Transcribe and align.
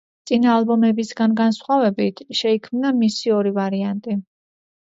წინა 0.29 0.53
ალბომებისგან 0.59 1.35
განსხვავებით, 1.41 2.23
შეიქმნა 2.39 2.95
მისი 3.03 3.37
ორი 3.41 3.53
ვარიანტი. 3.59 4.19